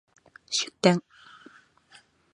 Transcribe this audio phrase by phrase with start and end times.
[0.49, 0.99] 出店